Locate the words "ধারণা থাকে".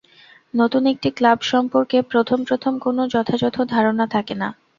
3.73-4.35